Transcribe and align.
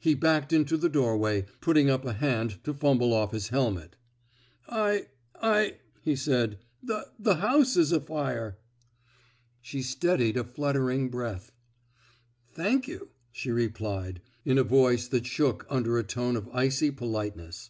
He 0.00 0.14
backed 0.14 0.54
into 0.54 0.78
the 0.78 0.88
doorway, 0.88 1.44
putting 1.60 1.90
up 1.90 2.02
a 2.06 2.14
hand 2.14 2.64
to 2.64 2.72
fumble 2.72 3.12
off 3.12 3.32
his 3.32 3.48
helmet. 3.48 3.94
I— 4.66 5.08
1,'^ 5.44 5.74
he 6.00 6.16
said. 6.16 6.56
The— 6.82 7.10
the 7.26 7.34
house 7.34 7.76
's 7.76 7.92
afire. 7.92 8.56
'* 9.08 9.40
She 9.60 9.82
steadied 9.82 10.38
a 10.38 10.44
fluttering 10.44 11.10
breath. 11.10 11.52
Thank 12.54 12.88
you,'* 12.88 13.10
she 13.32 13.50
replied, 13.50 14.22
in 14.46 14.56
a 14.56 14.64
voice 14.64 15.08
that 15.08 15.26
shook 15.26 15.66
under 15.68 15.98
a 15.98 16.02
tone 16.04 16.36
of 16.36 16.48
icy 16.54 16.90
politeness. 16.90 17.68